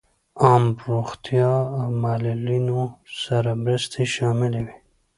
عام 0.41 0.65
روغتیا 0.87 1.53
او 1.77 1.83
معلولینو 2.03 2.81
سره 3.23 3.51
مرستې 3.63 4.03
شاملې 4.15 4.61
وې. 4.65 4.75